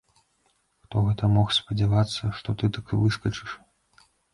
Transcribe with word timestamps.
Хто 0.85 1.03
гэта 1.09 1.29
мог 1.35 1.47
спадзявацца, 1.59 2.33
што 2.41 2.49
ты 2.63 2.75
так 2.79 2.99
выскачыш! 3.07 3.51